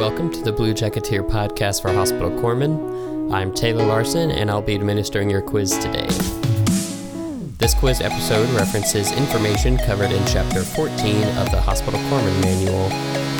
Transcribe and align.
Welcome 0.00 0.32
to 0.32 0.40
the 0.40 0.50
Blue 0.50 0.72
Jacketeer 0.72 1.22
podcast 1.22 1.82
for 1.82 1.92
Hospital 1.92 2.30
Corpsmen. 2.30 3.30
I'm 3.34 3.52
Taylor 3.52 3.84
Larson, 3.84 4.30
and 4.30 4.50
I'll 4.50 4.62
be 4.62 4.74
administering 4.74 5.28
your 5.28 5.42
quiz 5.42 5.76
today. 5.76 6.06
This 7.58 7.74
quiz 7.74 8.00
episode 8.00 8.48
references 8.58 9.12
information 9.12 9.76
covered 9.76 10.10
in 10.10 10.26
Chapter 10.26 10.62
14 10.62 11.22
of 11.36 11.50
the 11.50 11.60
Hospital 11.60 12.00
Corpsman 12.00 12.40
Manual 12.40 12.88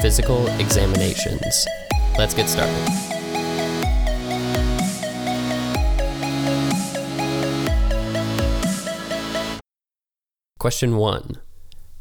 Physical 0.03 0.49
Examinations. 0.59 1.67
Let's 2.19 2.35
get 2.35 2.47
started. 2.47 2.77
Question 10.59 10.97
1. 10.99 11.37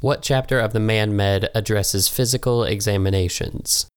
What 0.01 0.21
chapter 0.21 0.59
of 0.59 0.73
the 0.73 0.81
Man 0.81 1.15
Med 1.15 1.47
addresses 1.55 2.09
physical 2.09 2.65
examinations? 2.65 3.87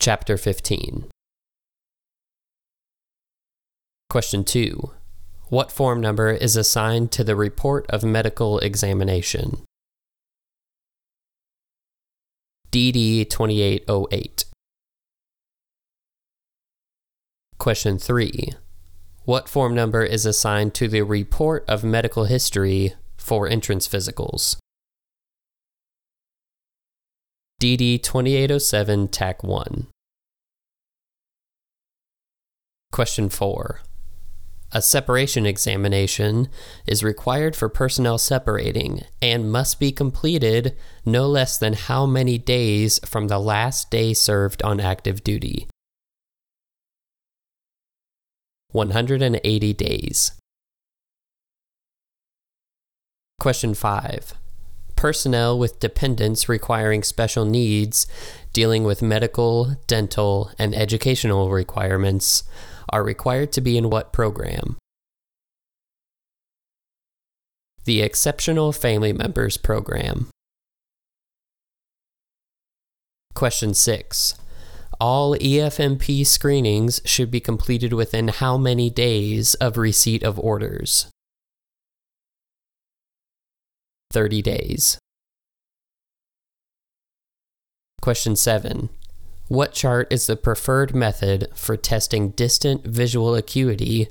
Chapter 0.00 0.36
15. 0.36 1.06
Question 4.08 4.44
2. 4.44 4.92
What 5.48 5.72
form 5.72 6.00
number 6.00 6.30
is 6.30 6.56
assigned 6.56 7.10
to 7.12 7.24
the 7.24 7.34
report 7.34 7.84
of 7.90 8.04
medical 8.04 8.60
examination? 8.60 9.64
DD 12.70 13.28
2808. 13.28 14.44
Question 17.58 17.98
3. 17.98 18.52
What 19.24 19.48
form 19.48 19.74
number 19.74 20.04
is 20.04 20.24
assigned 20.24 20.74
to 20.74 20.86
the 20.86 21.02
report 21.02 21.64
of 21.66 21.82
medical 21.82 22.26
history 22.26 22.94
for 23.16 23.48
entrance 23.48 23.88
physicals? 23.88 24.58
DD 27.60 28.00
2807 28.00 29.08
TAC 29.08 29.42
1. 29.42 29.88
Question 32.92 33.28
4. 33.28 33.80
A 34.70 34.80
separation 34.80 35.44
examination 35.44 36.50
is 36.86 37.02
required 37.02 37.56
for 37.56 37.68
personnel 37.68 38.16
separating 38.16 39.02
and 39.20 39.50
must 39.50 39.80
be 39.80 39.90
completed 39.90 40.76
no 41.04 41.26
less 41.26 41.58
than 41.58 41.72
how 41.72 42.06
many 42.06 42.38
days 42.38 43.00
from 43.04 43.26
the 43.26 43.40
last 43.40 43.90
day 43.90 44.14
served 44.14 44.62
on 44.62 44.78
active 44.78 45.24
duty? 45.24 45.66
180 48.70 49.72
days. 49.72 50.30
Question 53.40 53.74
5 53.74 54.34
personnel 54.98 55.56
with 55.56 55.78
dependents 55.78 56.48
requiring 56.48 57.04
special 57.04 57.44
needs, 57.44 58.08
dealing 58.52 58.82
with 58.82 59.00
medical, 59.00 59.76
dental, 59.86 60.50
and 60.58 60.74
educational 60.74 61.50
requirements, 61.50 62.42
are 62.90 63.04
required 63.04 63.52
to 63.52 63.60
be 63.60 63.78
in 63.78 63.90
what 63.90 64.12
program? 64.12 64.76
The 67.84 68.02
Exceptional 68.02 68.72
Family 68.72 69.12
Members 69.12 69.56
Program. 69.56 70.30
Question 73.34 73.74
6. 73.74 74.34
All 75.00 75.36
EFMP 75.36 76.26
screenings 76.26 77.00
should 77.04 77.30
be 77.30 77.38
completed 77.38 77.92
within 77.92 78.26
how 78.26 78.58
many 78.58 78.90
days 78.90 79.54
of 79.54 79.76
receipt 79.76 80.24
of 80.24 80.40
orders? 80.40 81.06
30 84.10 84.42
days. 84.42 84.98
Question 88.00 88.36
7. 88.36 88.88
What 89.48 89.72
chart 89.72 90.12
is 90.12 90.26
the 90.26 90.36
preferred 90.36 90.94
method 90.94 91.48
for 91.54 91.76
testing 91.76 92.30
distant 92.30 92.86
visual 92.86 93.34
acuity 93.34 94.08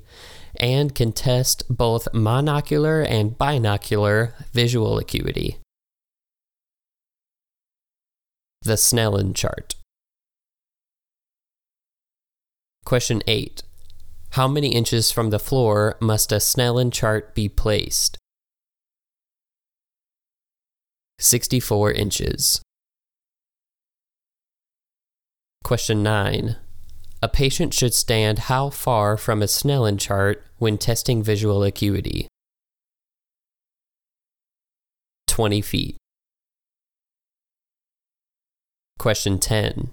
and 0.59 0.93
can 0.95 1.11
test 1.11 1.63
both 1.69 2.07
monocular 2.11 3.05
and 3.07 3.37
binocular 3.37 4.33
visual 4.51 4.97
acuity? 4.97 5.57
The 8.63 8.73
Snellen 8.73 9.35
chart. 9.35 9.75
Question 12.83 13.21
8. 13.27 13.63
How 14.31 14.47
many 14.47 14.69
inches 14.69 15.11
from 15.11 15.29
the 15.29 15.39
floor 15.39 15.97
must 16.01 16.31
a 16.31 16.37
Snellen 16.37 16.91
chart 16.91 17.33
be 17.35 17.47
placed? 17.47 18.16
64 21.19 21.91
inches. 21.93 22.61
Question 25.63 26.03
9. 26.03 26.55
A 27.21 27.27
patient 27.27 27.73
should 27.73 27.93
stand 27.93 28.39
how 28.39 28.69
far 28.69 29.17
from 29.17 29.41
a 29.41 29.45
Snellen 29.45 29.99
chart 29.99 30.45
when 30.59 30.77
testing 30.77 31.23
visual 31.23 31.63
acuity? 31.63 32.27
20 35.27 35.61
feet. 35.61 35.97
Question 38.99 39.39
10. 39.39 39.89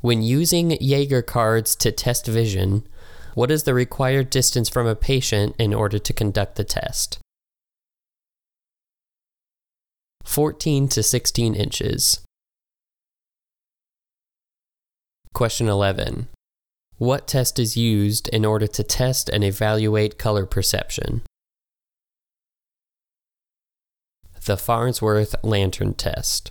When 0.00 0.22
using 0.22 0.76
Jaeger 0.80 1.22
cards 1.22 1.74
to 1.76 1.90
test 1.90 2.26
vision, 2.26 2.86
what 3.34 3.50
is 3.50 3.62
the 3.62 3.74
required 3.74 4.30
distance 4.30 4.68
from 4.68 4.86
a 4.86 4.94
patient 4.94 5.54
in 5.58 5.72
order 5.72 5.98
to 5.98 6.12
conduct 6.12 6.56
the 6.56 6.64
test? 6.64 7.18
14 10.26 10.88
to 10.88 11.02
16 11.02 11.54
inches. 11.54 12.20
Question 15.32 15.68
11. 15.68 16.28
What 16.98 17.26
test 17.26 17.58
is 17.58 17.76
used 17.76 18.28
in 18.28 18.44
order 18.44 18.66
to 18.66 18.82
test 18.82 19.30
and 19.30 19.44
evaluate 19.44 20.18
color 20.18 20.44
perception? 20.44 21.22
The 24.44 24.56
Farnsworth 24.56 25.34
Lantern 25.42 25.94
Test. 25.94 26.50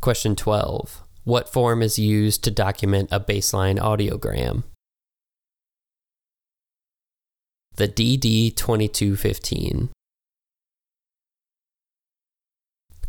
Question 0.00 0.34
12. 0.34 1.02
What 1.24 1.52
form 1.52 1.82
is 1.82 1.98
used 1.98 2.42
to 2.44 2.50
document 2.50 3.08
a 3.12 3.20
baseline 3.20 3.78
audiogram? 3.78 4.64
The 7.76 7.88
DD2215. 7.88 9.90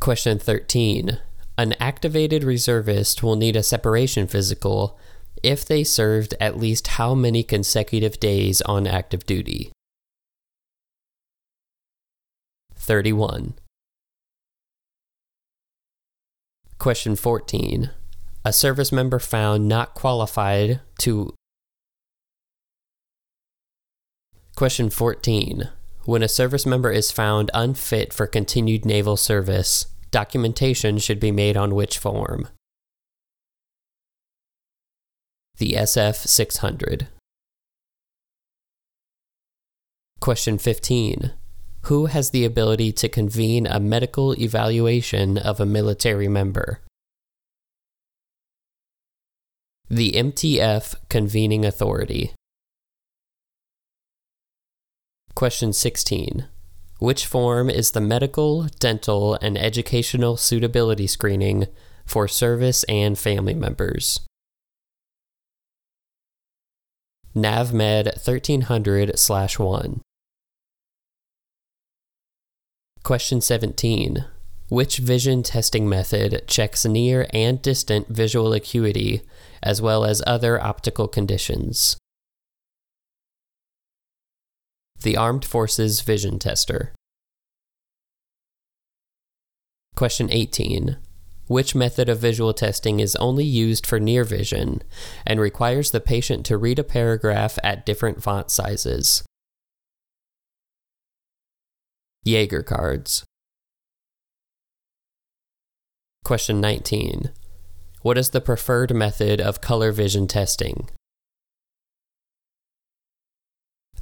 Question 0.04 0.38
13. 0.38 1.20
An 1.58 1.76
activated 1.80 2.44
reservist 2.44 3.24
will 3.24 3.38
need 3.38 3.56
a 3.56 3.64
separation 3.64 4.28
physical 4.28 5.00
if 5.42 5.64
they 5.64 5.86
served 5.86 6.36
at 6.42 6.60
least 6.60 6.88
how 7.00 7.16
many 7.16 7.42
consecutive 7.42 8.20
days 8.20 8.62
on 8.64 8.86
active 8.86 9.26
duty? 9.26 9.72
31. 12.76 13.54
Question 16.80 17.16
14. 17.16 17.90
A 18.44 18.52
service 18.52 18.92
member 18.92 19.20
found 19.20 19.70
not 19.70 19.94
qualified 19.94 20.82
to. 21.00 21.34
Question 24.58 24.90
14. 24.90 25.70
When 26.04 26.22
a 26.22 26.28
service 26.28 26.66
member 26.66 26.92
is 26.92 27.10
found 27.10 27.50
unfit 27.54 28.12
for 28.12 28.28
continued 28.28 28.84
naval 28.84 29.16
service, 29.16 29.86
documentation 30.14 31.00
should 31.00 31.20
be 31.20 31.32
made 31.32 31.58
on 31.58 31.74
which 31.74 31.98
form? 31.98 32.48
The 35.58 35.72
SF 35.72 36.16
600. 36.16 37.08
Question 40.22 40.58
15. 40.58 41.34
Who 41.88 42.06
has 42.06 42.30
the 42.30 42.46
ability 42.46 42.94
to 42.94 43.10
convene 43.10 43.66
a 43.68 43.80
medical 43.80 44.40
evaluation 44.40 45.38
of 45.38 45.60
a 45.60 45.66
military 45.66 46.28
member? 46.30 46.80
The 49.90 50.12
MTF 50.12 50.96
Convening 51.10 51.66
Authority. 51.66 52.34
Question 55.36 55.74
16. 55.74 56.48
Which 57.04 57.26
form 57.26 57.70
is 57.70 57.92
the 57.92 58.00
medical, 58.00 58.70
dental, 58.80 59.38
and 59.42 59.58
educational 59.58 60.38
suitability 60.38 61.06
screening 61.06 61.68
for 62.06 62.30
service 62.30 62.86
and 62.86 63.20
family 63.20 63.54
members? 63.54 64.22
NAVMED 67.36 68.06
1300 68.26 69.20
1. 69.20 70.02
Question 73.04 73.42
17. 73.42 74.26
Which 74.70 75.00
vision 75.00 75.44
testing 75.44 75.90
method 75.90 76.44
checks 76.48 76.86
near 76.86 77.28
and 77.34 77.62
distant 77.62 78.08
visual 78.08 78.54
acuity 78.54 79.24
as 79.62 79.82
well 79.82 80.06
as 80.06 80.24
other 80.26 80.58
optical 80.64 81.10
conditions? 81.10 81.98
The 85.04 85.18
Armed 85.18 85.46
Forces 85.46 86.02
Vision 86.02 86.40
Tester. 86.40 86.94
Question 89.96 90.30
18. 90.32 90.98
Which 91.48 91.76
method 91.76 92.08
of 92.08 92.20
visual 92.20 92.54
testing 92.54 93.02
is 93.02 93.16
only 93.18 93.44
used 93.44 93.86
for 93.86 94.00
near 94.00 94.24
vision 94.24 94.82
and 95.28 95.40
requires 95.40 95.92
the 95.92 96.00
patient 96.00 96.46
to 96.48 96.58
read 96.58 96.80
a 96.80 96.84
paragraph 96.84 97.60
at 97.64 97.86
different 97.86 98.24
font 98.24 98.50
sizes? 98.50 99.24
Jaeger 102.24 102.64
cards. 102.64 103.26
Question 106.24 106.62
19. 106.62 107.32
What 108.02 108.18
is 108.18 108.30
the 108.30 108.40
preferred 108.40 108.96
method 108.96 109.42
of 109.42 109.60
color 109.60 109.92
vision 109.92 110.28
testing? 110.28 110.90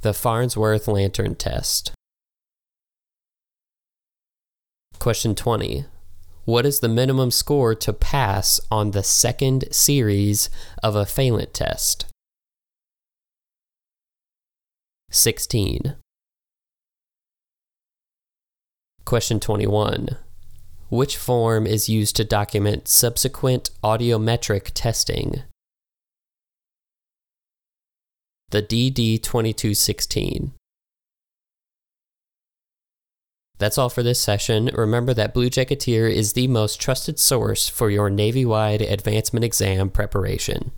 The 0.02 0.12
Farnsworth 0.12 0.88
lantern 0.88 1.36
test. 1.36 1.92
Question 4.98 5.36
20. 5.36 5.84
What 6.44 6.66
is 6.66 6.80
the 6.80 6.88
minimum 6.88 7.30
score 7.30 7.76
to 7.76 7.92
pass 7.92 8.60
on 8.68 8.90
the 8.90 9.04
second 9.04 9.66
series 9.70 10.50
of 10.82 10.96
a 10.96 11.06
FALANT 11.06 11.54
test? 11.54 12.06
16. 15.12 15.94
Question 19.04 19.38
21. 19.38 20.08
Which 20.90 21.16
form 21.16 21.64
is 21.64 21.88
used 21.88 22.16
to 22.16 22.24
document 22.24 22.88
subsequent 22.88 23.70
audiometric 23.84 24.72
testing? 24.74 25.44
The 28.52 28.62
DD2216. 28.62 30.50
That's 33.58 33.78
all 33.78 33.88
for 33.88 34.02
this 34.02 34.20
session. 34.20 34.68
Remember 34.74 35.14
that 35.14 35.32
Blue 35.32 35.48
Jacketeer 35.48 36.06
is 36.14 36.34
the 36.34 36.48
most 36.48 36.78
trusted 36.78 37.18
source 37.18 37.70
for 37.70 37.88
your 37.88 38.10
Navy 38.10 38.44
wide 38.44 38.82
advancement 38.82 39.42
exam 39.42 39.88
preparation. 39.88 40.72